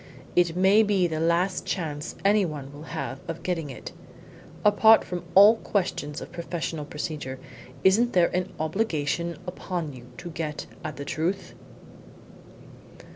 [0.35, 3.91] It may be the last chance anyone will have of getting it.
[4.65, 7.37] Apart from all questions of professional procedure,
[7.83, 11.53] isn't there an obligation upon you to get at the truth?"